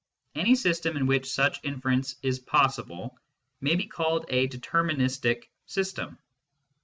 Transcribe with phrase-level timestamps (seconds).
[0.33, 3.19] Any system in which such inference is possible
[3.59, 6.17] may be called a" determin istic" system.